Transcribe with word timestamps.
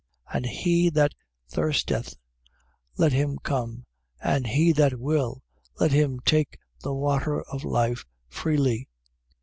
And 0.33 0.47
he 0.47 0.89
that 0.89 1.13
thirsteth, 1.47 2.15
let 2.97 3.13
him 3.13 3.37
come. 3.43 3.85
And 4.19 4.47
he 4.47 4.71
that 4.71 4.99
will, 4.99 5.43
let 5.79 5.91
him 5.91 6.19
take 6.25 6.57
the 6.79 6.91
water 6.95 7.43
of 7.43 7.63
life, 7.63 8.03
freely. 8.27 8.89